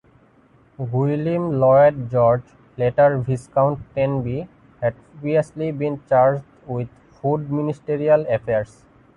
[0.79, 2.41] Gwilym Lloyd George
[2.75, 4.47] "later" Viscount Tenby
[4.81, 6.89] had previously been charged with
[7.21, 8.83] Food ministerial affairs.